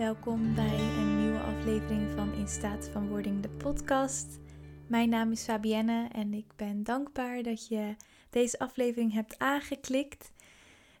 [0.00, 4.38] Welkom bij een nieuwe aflevering van In Staat van Wording, de podcast.
[4.86, 7.96] Mijn naam is Fabienne en ik ben dankbaar dat je
[8.30, 10.32] deze aflevering hebt aangeklikt.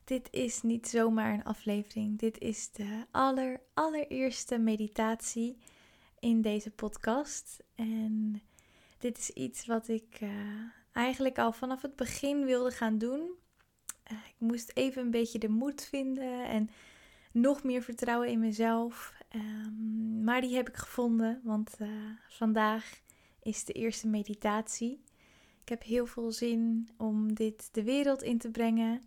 [0.04, 5.56] Dit is niet zomaar een aflevering, dit is de aller, allereerste meditatie
[6.18, 7.62] in deze podcast.
[7.74, 8.42] En
[8.98, 10.30] dit is iets wat ik uh,
[10.92, 13.30] eigenlijk al vanaf het begin wilde gaan doen.
[14.12, 16.70] Uh, ik moest even een beetje de moed vinden en
[17.32, 19.14] nog meer vertrouwen in mezelf.
[19.34, 21.88] Um, maar die heb ik gevonden, want uh,
[22.28, 23.00] vandaag
[23.42, 25.02] is de eerste meditatie.
[25.62, 29.02] Ik heb heel veel zin om dit de wereld in te brengen.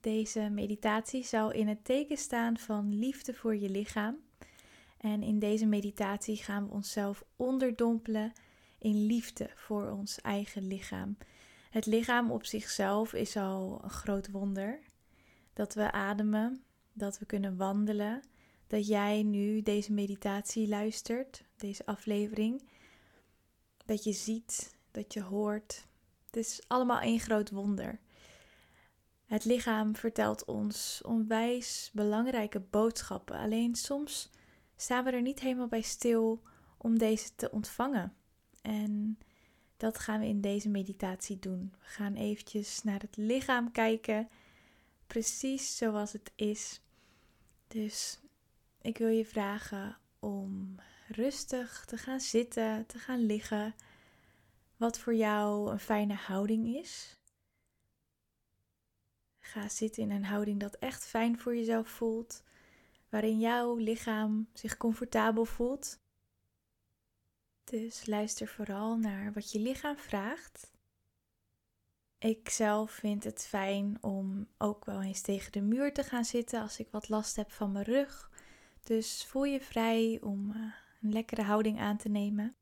[0.00, 4.16] Deze meditatie zal in het teken staan van liefde voor je lichaam.
[4.98, 8.32] En in deze meditatie gaan we onszelf onderdompelen
[8.78, 11.16] in liefde voor ons eigen lichaam.
[11.70, 14.78] Het lichaam op zichzelf is al een groot wonder.
[15.52, 18.22] Dat we ademen, dat we kunnen wandelen,
[18.66, 22.68] dat jij nu deze meditatie luistert, deze aflevering.
[23.84, 25.86] Dat je ziet, dat je hoort.
[26.26, 28.00] Het is allemaal één groot wonder.
[29.26, 33.38] Het lichaam vertelt ons onwijs belangrijke boodschappen.
[33.38, 34.30] Alleen soms
[34.76, 36.42] staan we er niet helemaal bij stil
[36.76, 38.14] om deze te ontvangen.
[38.62, 39.18] En
[39.76, 41.72] dat gaan we in deze meditatie doen.
[41.78, 44.28] We gaan eventjes naar het lichaam kijken,
[45.06, 46.80] precies zoals het is.
[47.74, 48.18] Dus
[48.80, 50.74] ik wil je vragen om
[51.08, 53.74] rustig te gaan zitten, te gaan liggen.
[54.76, 57.18] Wat voor jou een fijne houding is.
[59.38, 62.42] Ga zitten in een houding dat echt fijn voor jezelf voelt,
[63.08, 65.98] waarin jouw lichaam zich comfortabel voelt.
[67.64, 70.73] Dus luister vooral naar wat je lichaam vraagt.
[72.24, 76.60] Ik zelf vind het fijn om ook wel eens tegen de muur te gaan zitten
[76.60, 78.30] als ik wat last heb van mijn rug.
[78.82, 82.56] Dus voel je vrij om uh, een lekkere houding aan te nemen.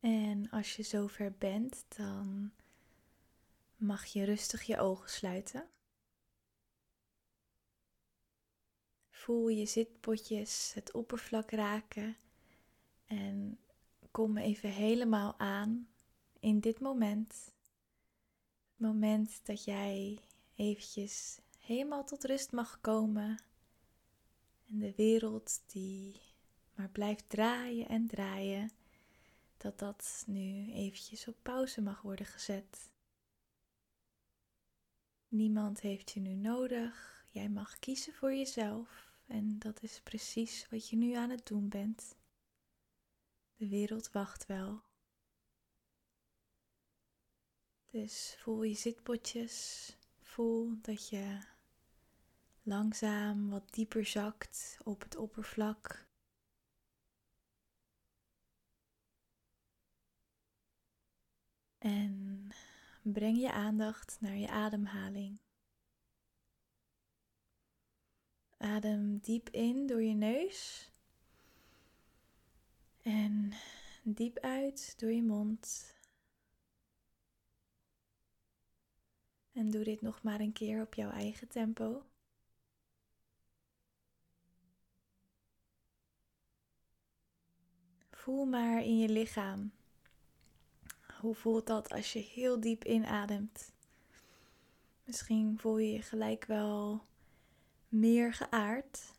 [0.00, 2.52] En als je zover bent, dan
[3.76, 5.68] mag je rustig je ogen sluiten.
[9.10, 12.16] Voel je zitpotjes het oppervlak raken
[13.06, 13.58] en
[14.10, 15.88] kom even helemaal aan
[16.48, 17.52] in dit moment.
[18.70, 20.18] Het moment dat jij
[20.54, 23.42] eventjes helemaal tot rust mag komen.
[24.68, 26.20] En de wereld die
[26.74, 28.70] maar blijft draaien en draaien,
[29.56, 32.90] dat dat nu eventjes op pauze mag worden gezet.
[35.28, 37.24] Niemand heeft je nu nodig.
[37.30, 39.12] Jij mag kiezen voor jezelf.
[39.26, 42.16] En dat is precies wat je nu aan het doen bent.
[43.56, 44.87] De wereld wacht wel.
[47.90, 49.96] Dus voel je zitpotjes.
[50.20, 51.38] Voel dat je
[52.62, 56.06] langzaam wat dieper zakt op het oppervlak.
[61.78, 62.48] En
[63.02, 65.38] breng je aandacht naar je ademhaling.
[68.56, 70.90] Adem diep in door je neus.
[73.02, 73.52] En
[74.02, 75.96] diep uit door je mond.
[79.58, 82.02] En doe dit nog maar een keer op jouw eigen tempo.
[88.10, 89.72] Voel maar in je lichaam.
[91.20, 93.72] Hoe voelt dat als je heel diep inademt?
[95.04, 97.04] Misschien voel je je gelijk wel
[97.88, 99.12] meer geaard.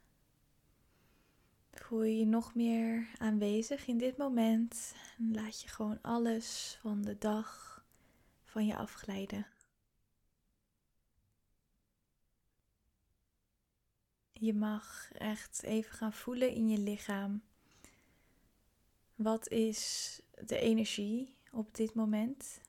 [1.72, 7.02] Voel je je nog meer aanwezig in dit moment en laat je gewoon alles van
[7.02, 7.84] de dag
[8.44, 9.46] van je afglijden.
[14.42, 17.42] Je mag echt even gaan voelen in je lichaam.
[19.16, 22.62] Wat is de energie op dit moment?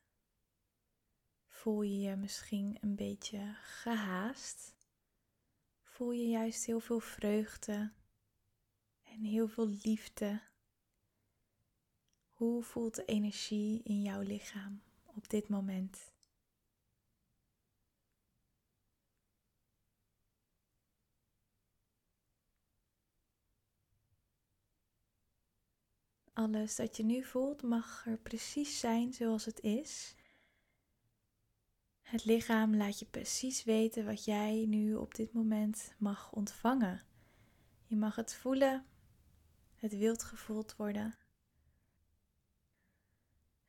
[1.46, 4.74] Voel je je misschien een beetje gehaast?
[5.82, 7.92] Voel je juist heel veel vreugde
[9.02, 10.40] en heel veel liefde?
[12.32, 16.12] Hoe voelt de energie in jouw lichaam op dit moment?
[26.40, 30.14] Alles dat je nu voelt mag er precies zijn zoals het is.
[32.00, 37.02] Het lichaam laat je precies weten wat jij nu op dit moment mag ontvangen.
[37.86, 38.86] Je mag het voelen,
[39.74, 41.14] het wilt gevoeld worden.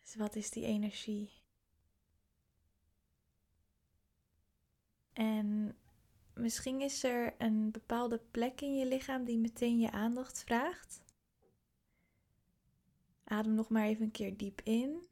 [0.01, 1.31] Dus wat is die energie?
[5.13, 5.75] En
[6.33, 11.01] misschien is er een bepaalde plek in je lichaam die meteen je aandacht vraagt.
[13.31, 15.07] Adem nog maar even een keer diep in.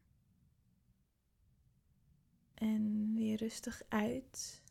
[2.54, 4.64] En weer rustig uit.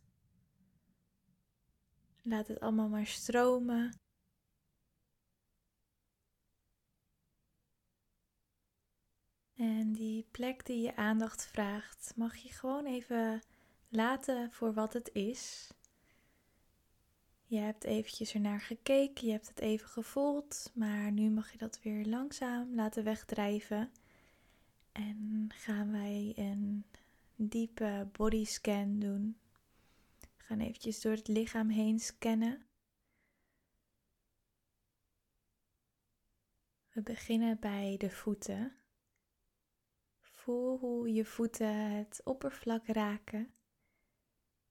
[2.23, 4.01] Laat het allemaal maar stromen.
[9.55, 13.43] En die plek die je aandacht vraagt, mag je gewoon even
[13.89, 15.73] laten voor wat het is.
[17.51, 21.81] Je hebt eventjes ernaar gekeken, je hebt het even gevoeld, maar nu mag je dat
[21.83, 23.93] weer langzaam laten wegdrijven.
[24.93, 26.85] En gaan wij een
[27.37, 29.39] diepe bodyscan doen.
[30.21, 32.67] We gaan eventjes door het lichaam heen scannen.
[36.91, 38.77] We beginnen bij de voeten.
[40.21, 43.53] Voel hoe je voeten het oppervlak raken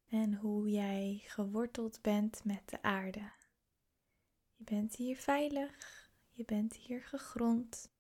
[0.10, 3.32] en hoe jij geworteld bent met de aarde.
[4.56, 7.92] Je bent hier veilig, je bent hier gegrond.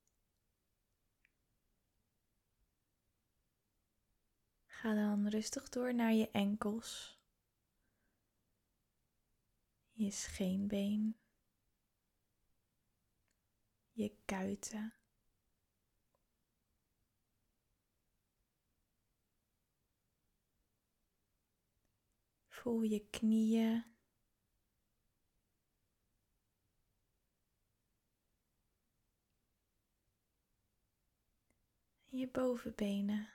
[4.65, 7.19] Ga dan rustig door naar je enkels,
[9.91, 11.17] je scheenbeen,
[13.91, 14.93] je kuiten.
[22.67, 23.83] Voel je knieën.
[32.05, 33.29] Je bovenbenen.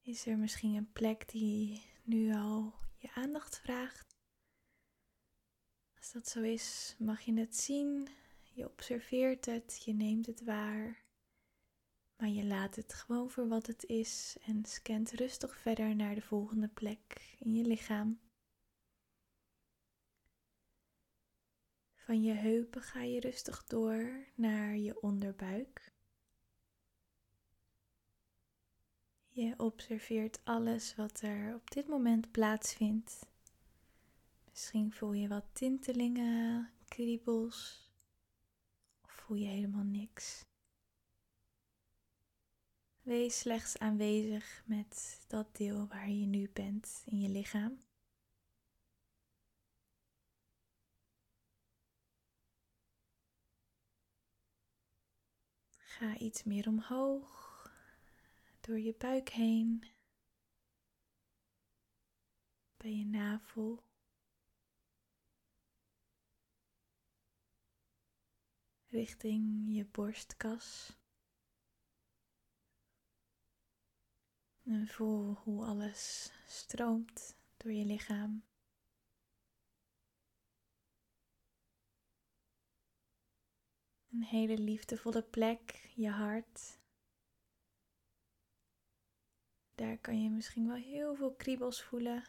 [0.00, 4.16] Is er misschien een plek die nu al je aandacht vraagt?
[5.96, 8.08] Als dat zo is, mag je het zien
[8.60, 11.04] je observeert het, je neemt het waar,
[12.16, 16.20] maar je laat het gewoon voor wat het is en scant rustig verder naar de
[16.20, 18.20] volgende plek in je lichaam.
[21.94, 25.92] Van je heupen ga je rustig door naar je onderbuik.
[29.28, 33.26] Je observeert alles wat er op dit moment plaatsvindt.
[34.50, 37.89] Misschien voel je wat tintelingen, kriebels
[39.30, 40.44] voel je helemaal niks.
[43.02, 47.84] Wees slechts aanwezig met dat deel waar je nu bent in je lichaam.
[55.78, 57.72] Ga iets meer omhoog,
[58.60, 59.84] door je buik heen,
[62.76, 63.89] bij je navel.
[68.90, 70.98] Richting je borstkas.
[74.62, 78.44] En voel hoe alles stroomt door je lichaam.
[84.12, 86.78] Een hele liefdevolle plek, je hart.
[89.74, 92.24] Daar kan je misschien wel heel veel kriebels voelen.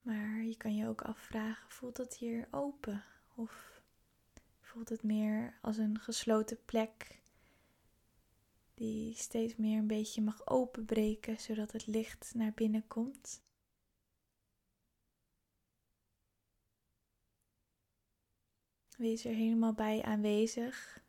[0.00, 3.79] Maar je kan je ook afvragen, voelt dat hier open of
[4.70, 7.20] voelt het meer als een gesloten plek
[8.74, 13.42] die steeds meer een beetje mag openbreken zodat het licht naar binnen komt.
[18.96, 21.02] Wees er helemaal bij aanwezig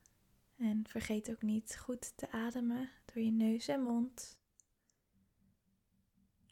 [0.55, 4.39] en vergeet ook niet goed te ademen door je neus en mond.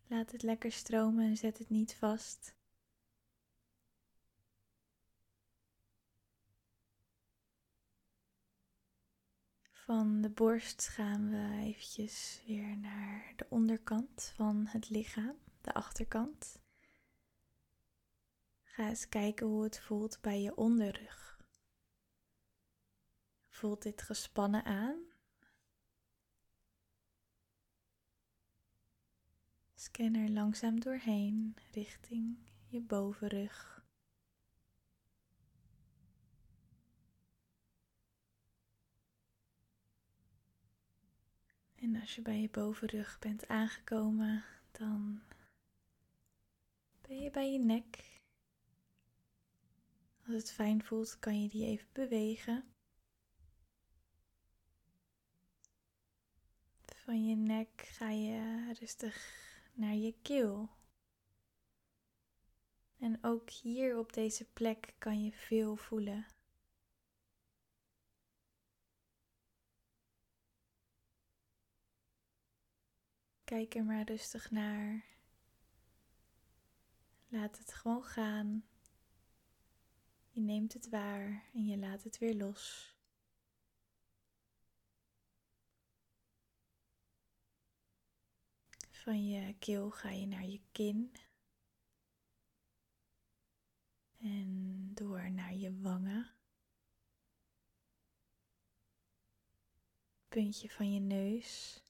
[0.08, 2.58] Laat het lekker stromen en zet het niet vast.
[9.90, 16.60] Van de borst gaan we eventjes weer naar de onderkant van het lichaam, de achterkant.
[18.64, 21.40] Ga eens kijken hoe het voelt bij je onderrug.
[23.48, 25.00] Voelt dit gespannen aan?
[29.76, 33.79] Scan er langzaam doorheen richting je bovenrug.
[41.82, 45.22] En als je bij je bovenrug bent aangekomen, dan
[47.02, 48.20] ben je bij je nek.
[50.26, 52.64] Als het fijn voelt, kan je die even bewegen.
[56.86, 60.70] Van je nek ga je rustig naar je keel.
[62.98, 66.26] En ook hier op deze plek kan je veel voelen.
[73.50, 75.06] Kijk er maar rustig naar.
[77.28, 78.66] Laat het gewoon gaan.
[80.30, 82.96] Je neemt het waar en je laat het weer los.
[88.92, 91.16] Van je keel ga je naar je kin.
[94.18, 96.32] En door naar je wangen.
[100.28, 101.84] Puntje van je neus.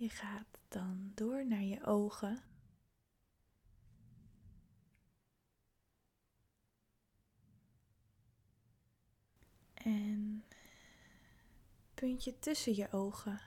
[0.00, 2.42] Je gaat dan door naar je ogen.
[9.74, 10.44] En
[11.94, 13.40] puntje tussen je ogen,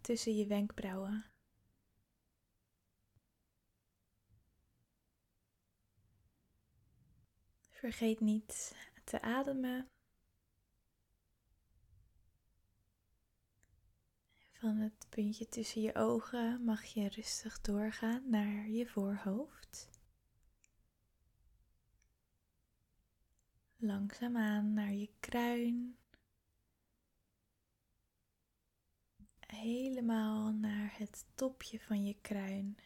[0.00, 1.24] tussen je wenkbrauwen.
[7.70, 9.90] Vergeet niet te ademen.
[14.58, 19.88] Van het puntje tussen je ogen mag je rustig doorgaan naar je voorhoofd.
[23.76, 25.96] Langzaamaan naar je kruin.
[29.46, 32.76] Helemaal naar het topje van je kruin.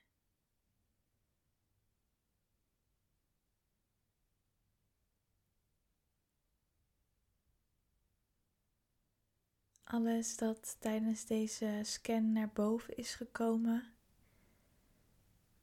[9.90, 13.92] Alles dat tijdens deze scan naar boven is gekomen,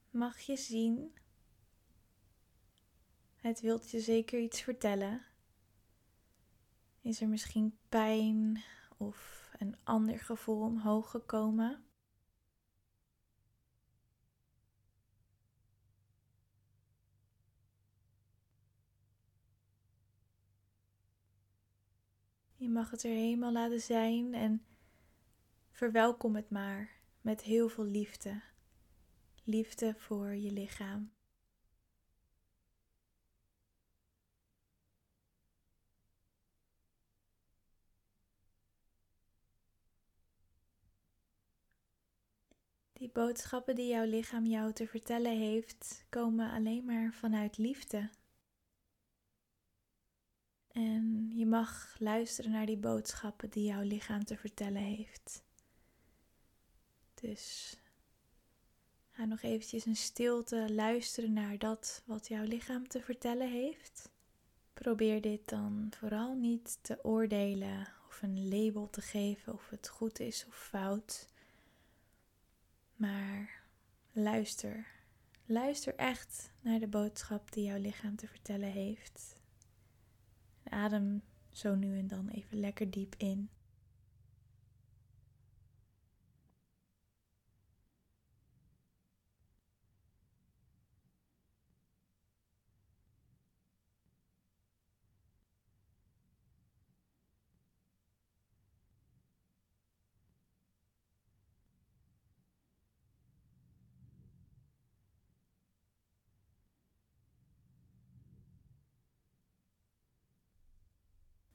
[0.09, 1.11] mag je zien.
[3.35, 5.25] Het wilt je zeker iets vertellen.
[7.01, 8.63] Is er misschien pijn
[8.97, 11.86] of een ander gevoel omhoog gekomen?
[22.59, 24.65] Je mag het er helemaal laten zijn en
[25.71, 26.89] verwelkom het maar
[27.21, 28.41] met heel veel liefde.
[29.43, 31.11] Liefde voor je lichaam.
[42.93, 48.09] Die boodschappen die jouw lichaam jou te vertellen heeft, komen alleen maar vanuit liefde.
[50.77, 55.43] En je mag luisteren naar die boodschappen die jouw lichaam te vertellen heeft.
[57.13, 57.75] Dus
[59.09, 64.09] ga nog eventjes in stilte luisteren naar dat wat jouw lichaam te vertellen heeft.
[64.73, 70.19] Probeer dit dan vooral niet te oordelen of een label te geven of het goed
[70.19, 71.27] is of fout.
[72.95, 73.63] Maar
[74.11, 74.87] luister.
[75.45, 79.36] Luister echt naar de boodschap die jouw lichaam te vertellen heeft.
[80.69, 81.21] Adem
[81.51, 83.49] zo nu en dan even lekker diep in.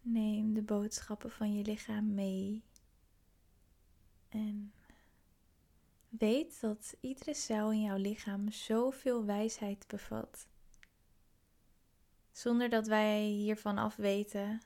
[0.02, 2.64] Neem de boodschappen van je lichaam mee.
[4.28, 4.72] En
[6.08, 10.48] weet dat iedere cel in jouw lichaam zoveel wijsheid bevat.
[12.32, 14.62] Zonder dat wij hiervan afweten.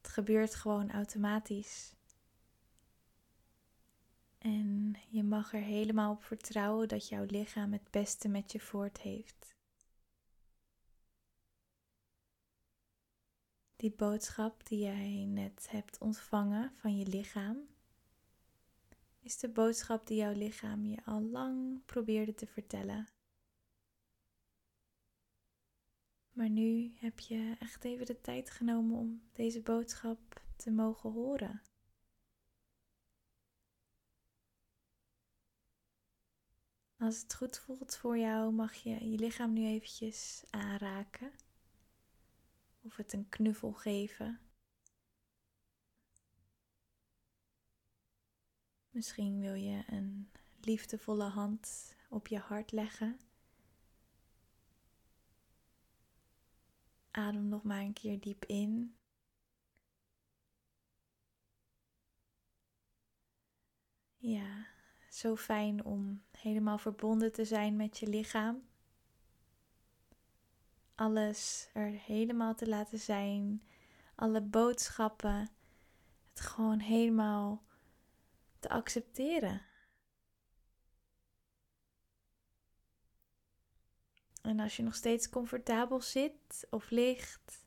[0.00, 1.94] Het gebeurt gewoon automatisch.
[4.38, 9.00] En je mag er helemaal op vertrouwen dat jouw lichaam het beste met je voort
[9.00, 9.53] heeft.
[13.84, 17.68] Die boodschap die jij net hebt ontvangen van je lichaam,
[19.20, 23.08] is de boodschap die jouw lichaam je al lang probeerde te vertellen.
[26.32, 31.62] Maar nu heb je echt even de tijd genomen om deze boodschap te mogen horen.
[36.96, 41.32] Als het goed voelt voor jou, mag je je lichaam nu eventjes aanraken
[42.84, 44.40] of het een knuffel geven.
[48.90, 53.18] Misschien wil je een liefdevolle hand op je hart leggen.
[57.10, 58.96] Adem nog maar een keer diep in.
[64.16, 64.66] Ja,
[65.10, 68.62] zo fijn om helemaal verbonden te zijn met je lichaam
[70.94, 73.62] alles er helemaal te laten zijn,
[74.14, 75.50] alle boodschappen,
[76.28, 77.64] het gewoon helemaal
[78.58, 79.62] te accepteren.
[84.42, 87.66] En als je nog steeds comfortabel zit of ligt,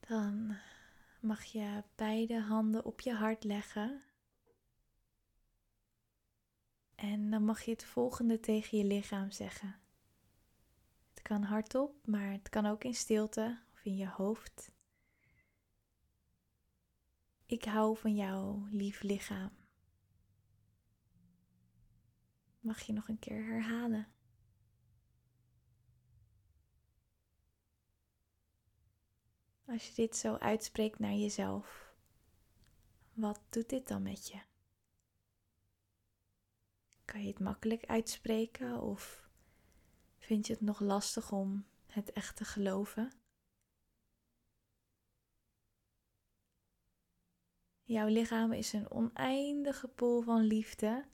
[0.00, 0.56] dan
[1.20, 4.02] mag je beide handen op je hart leggen.
[6.94, 9.87] En dan mag je het volgende tegen je lichaam zeggen.
[11.28, 14.72] Kan hardop, maar het kan ook in stilte of in je hoofd.
[17.46, 19.50] Ik hou van jou, lief lichaam.
[22.60, 24.08] Mag je nog een keer herhalen?
[29.64, 31.94] Als je dit zo uitspreekt naar jezelf,
[33.12, 34.40] wat doet dit dan met je?
[37.04, 39.27] Kan je het makkelijk uitspreken of
[40.28, 43.12] vind je het nog lastig om het echt te geloven?
[47.82, 51.08] Jouw lichaam is een oneindige pool van liefde.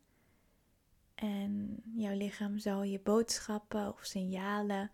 [1.14, 4.90] En jouw lichaam zal je boodschappen of signalen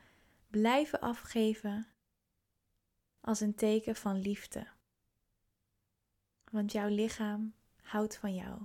[0.47, 1.87] blijven afgeven
[3.21, 4.67] als een teken van liefde.
[6.51, 8.63] Want jouw lichaam houdt van jou.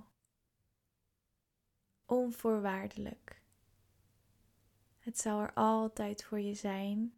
[2.05, 3.44] Onvoorwaardelijk.
[5.05, 7.13] Het zal er altijd voor je zijn.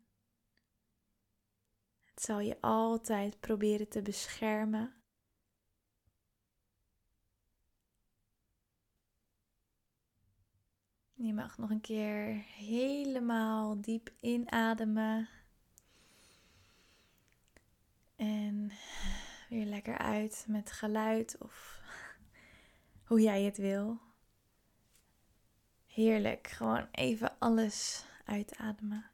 [2.03, 4.93] Het zal je altijd proberen te beschermen.
[11.13, 15.29] Je mag nog een keer helemaal diep inademen.
[18.15, 18.71] En
[19.49, 21.81] weer lekker uit met geluid of
[23.07, 24.06] hoe jij het wil.
[25.97, 29.09] Heerlijk, gewoon even alles uitademen.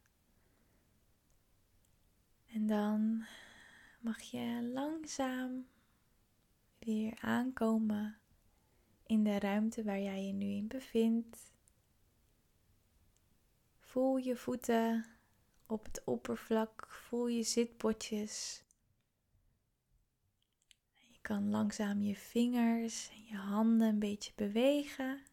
[2.45, 3.25] En dan
[3.99, 5.67] mag je langzaam
[6.79, 8.17] weer aankomen
[9.05, 11.51] in de ruimte waar jij je nu in bevindt.
[13.79, 15.05] Voel je voeten
[15.65, 18.63] op het oppervlak, voel je zitpotjes.
[20.97, 25.31] Je kan langzaam je vingers en je handen een beetje bewegen.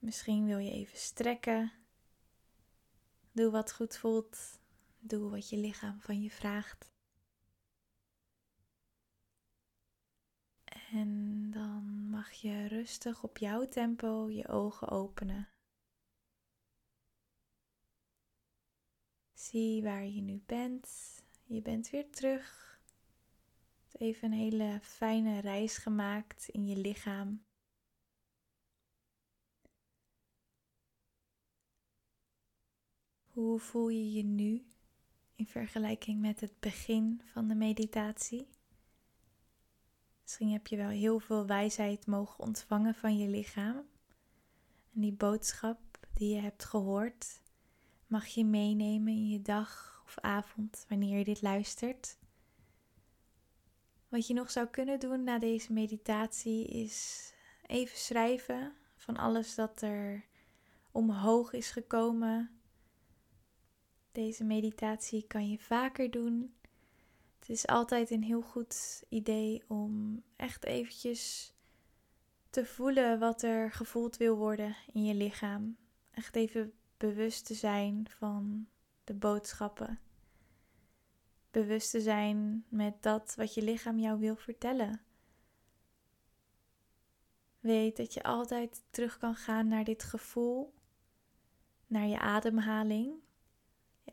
[0.00, 1.72] Misschien wil je even strekken.
[3.32, 4.58] Doe wat goed voelt.
[4.98, 6.92] Doe wat je lichaam van je vraagt.
[10.92, 15.48] En dan mag je rustig op jouw tempo je ogen openen.
[19.32, 20.88] Zie waar je nu bent.
[21.44, 22.78] Je bent weer terug.
[23.92, 27.44] Even een hele fijne reis gemaakt in je lichaam.
[33.40, 34.64] Hoe voel je je nu
[35.34, 38.48] in vergelijking met het begin van de meditatie?
[40.22, 43.76] Misschien heb je wel heel veel wijsheid mogen ontvangen van je lichaam.
[44.94, 45.78] En die boodschap
[46.14, 47.42] die je hebt gehoord,
[48.06, 52.18] mag je meenemen in je dag of avond wanneer je dit luistert.
[54.08, 57.32] Wat je nog zou kunnen doen na deze meditatie is
[57.66, 60.24] even schrijven van alles dat er
[60.90, 62.59] omhoog is gekomen
[64.12, 66.54] deze meditatie kan je vaker doen.
[67.38, 71.54] Het is altijd een heel goed idee om echt eventjes
[72.50, 75.76] te voelen wat er gevoeld wil worden in je lichaam.
[76.10, 78.68] Echt even bewust te zijn van
[79.04, 80.00] de boodschappen.
[81.50, 85.00] Bewust te zijn met dat wat je lichaam jou wil vertellen.
[87.60, 90.74] Weet dat je altijd terug kan gaan naar dit gevoel,
[91.86, 93.12] naar je ademhaling.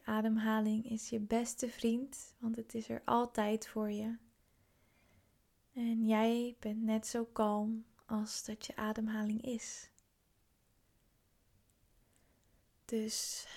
[0.04, 4.18] Ademhaling is je beste vriend, want het is er altijd voor je.
[5.74, 9.90] En jij bent net zo kalm als dat je ademhaling is.
[12.86, 13.48] Dus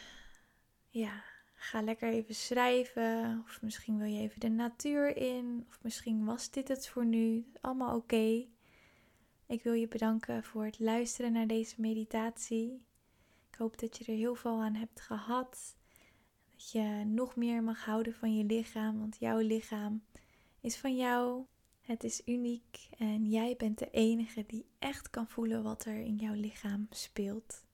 [0.88, 1.22] ja,
[1.54, 3.42] ga lekker even schrijven.
[3.46, 5.64] Of misschien wil je even de natuur in.
[5.68, 7.52] Of misschien was dit het voor nu.
[7.60, 8.46] Allemaal oké.
[9.46, 12.84] Ik wil je bedanken voor het luisteren naar deze meditatie.
[13.50, 15.76] Ik hoop dat je er heel veel aan hebt gehad.
[16.60, 20.02] Dat je nog meer mag houden van je lichaam, want jouw lichaam
[20.60, 21.44] is van jou.
[21.80, 26.16] Het is uniek en jij bent de enige die echt kan voelen wat er in
[26.16, 27.64] jouw lichaam speelt.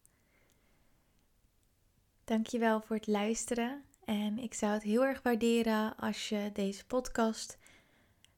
[2.25, 7.59] Dankjewel voor het luisteren en ik zou het heel erg waarderen als je deze podcast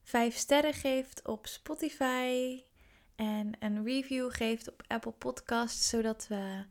[0.02, 2.62] 5 sterren geeft op Spotify
[3.14, 6.64] en een review geeft op Apple Podcasts, zodat we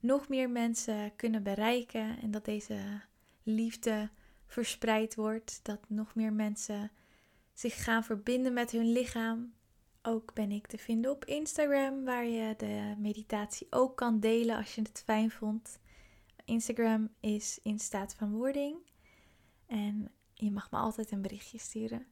[0.00, 3.06] nog meer mensen kunnen bereiken en dat deze
[3.48, 4.10] liefde
[4.46, 5.60] verspreid wordt.
[5.62, 6.90] Dat nog meer mensen
[7.52, 9.56] zich gaan verbinden met hun lichaam.
[10.02, 14.74] ook ben ik te vinden op Instagram, waar je de meditatie ook kan delen als
[14.74, 15.78] je het fijn vond.
[16.44, 18.76] Instagram is in staat van wording.
[19.66, 22.06] En je mag me altijd een berichtje sturen.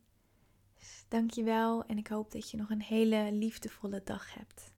[0.79, 4.75] Dus dankjewel en ik hoop dat je nog een hele liefdevolle dag hebt.